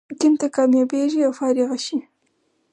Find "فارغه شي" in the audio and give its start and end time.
1.39-1.97